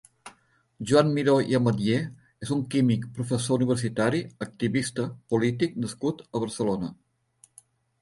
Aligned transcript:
Joan 0.91 1.11
Miró 1.17 1.35
i 1.51 1.57
Ametller 1.59 1.97
és 2.47 2.53
un 2.57 2.65
químic, 2.77 3.05
professor 3.19 3.61
universitari, 3.63 4.25
activista, 4.49 5.09
polític 5.35 5.81
nascut 5.87 6.29
a 6.33 6.47
Barcelona. 6.49 6.95